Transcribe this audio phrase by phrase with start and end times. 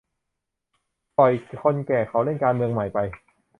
[1.17, 2.99] ปล่อยคนแก่เขาเล่น 'การเมืองใหม่' ไป